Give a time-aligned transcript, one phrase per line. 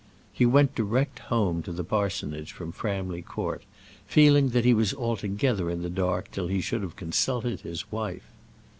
[0.33, 3.61] He went direct home to the parsonage from Framley Court,
[4.07, 8.23] feeling that he was altogether in the dark till he should have consulted his wife.